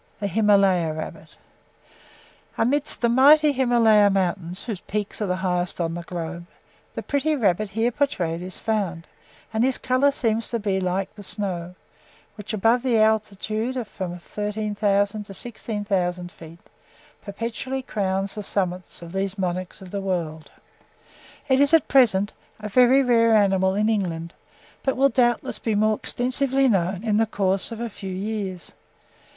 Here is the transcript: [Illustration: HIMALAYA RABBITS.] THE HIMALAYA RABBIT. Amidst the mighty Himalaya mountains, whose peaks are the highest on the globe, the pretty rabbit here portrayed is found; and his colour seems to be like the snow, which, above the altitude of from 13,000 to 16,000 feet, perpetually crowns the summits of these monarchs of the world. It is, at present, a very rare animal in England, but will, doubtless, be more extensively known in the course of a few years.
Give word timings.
[Illustration: 0.19 0.37
HIMALAYA 0.49 0.93
RABBITS.] 0.95 1.35
THE 1.35 1.37
HIMALAYA 1.37 2.57
RABBIT. 2.57 2.57
Amidst 2.57 3.01
the 3.01 3.09
mighty 3.09 3.51
Himalaya 3.51 4.09
mountains, 4.09 4.63
whose 4.63 4.79
peaks 4.79 5.21
are 5.21 5.27
the 5.27 5.35
highest 5.35 5.79
on 5.79 5.93
the 5.93 6.01
globe, 6.01 6.47
the 6.95 7.03
pretty 7.03 7.35
rabbit 7.35 7.69
here 7.69 7.91
portrayed 7.91 8.41
is 8.41 8.57
found; 8.57 9.05
and 9.53 9.63
his 9.63 9.77
colour 9.77 10.09
seems 10.09 10.49
to 10.49 10.57
be 10.57 10.79
like 10.79 11.13
the 11.13 11.21
snow, 11.21 11.75
which, 12.33 12.51
above 12.51 12.81
the 12.81 12.97
altitude 12.97 13.77
of 13.77 13.87
from 13.87 14.17
13,000 14.17 15.23
to 15.25 15.33
16,000 15.35 16.31
feet, 16.31 16.59
perpetually 17.21 17.83
crowns 17.83 18.33
the 18.33 18.41
summits 18.41 19.03
of 19.03 19.11
these 19.11 19.37
monarchs 19.37 19.83
of 19.83 19.91
the 19.91 20.01
world. 20.01 20.49
It 21.47 21.59
is, 21.61 21.75
at 21.75 21.87
present, 21.87 22.33
a 22.59 22.69
very 22.69 23.03
rare 23.03 23.35
animal 23.35 23.75
in 23.75 23.87
England, 23.87 24.33
but 24.81 24.97
will, 24.97 25.09
doubtless, 25.09 25.59
be 25.59 25.75
more 25.75 25.95
extensively 25.95 26.67
known 26.67 27.03
in 27.03 27.17
the 27.17 27.27
course 27.27 27.71
of 27.71 27.79
a 27.79 27.87
few 27.87 28.09
years. 28.09 28.73